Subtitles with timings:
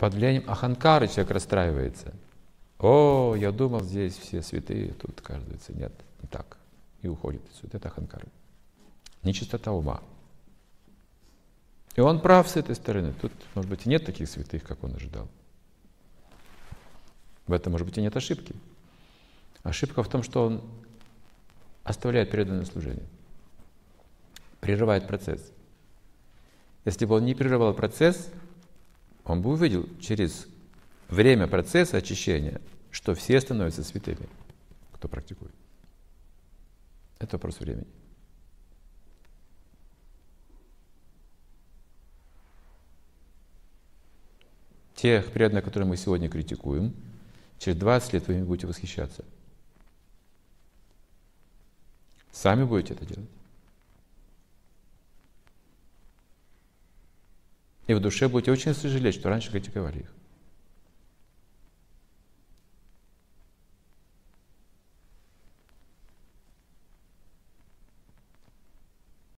[0.00, 2.14] Под влиянием аханкары человек расстраивается.
[2.78, 5.92] О, я думал, здесь все святые, тут, кажется, нет,
[6.22, 6.56] не так.
[7.02, 7.76] И уходит отсюда.
[7.76, 8.26] Это аханкара.
[9.22, 10.00] Нечистота ума.
[11.96, 13.12] И он прав с этой стороны.
[13.20, 15.28] Тут, может быть, и нет таких святых, как он ожидал.
[17.46, 18.54] В этом, может быть, и нет ошибки.
[19.64, 20.62] Ошибка в том, что он
[21.84, 23.06] оставляет преданное служение,
[24.60, 25.52] прерывает процесс.
[26.86, 28.30] Если бы он не прерывал процесс,
[29.30, 30.46] он бы увидел через
[31.08, 34.28] время процесса очищения, что все становятся святыми,
[34.92, 35.54] кто практикует.
[37.18, 37.86] Это вопрос времени.
[44.96, 46.94] Тех преданных, которые мы сегодня критикуем,
[47.58, 49.24] через 20 лет вы ими будете восхищаться.
[52.32, 53.30] Сами будете это делать.
[57.90, 60.19] И в душе будете очень сожалеть, что раньше критиковали их.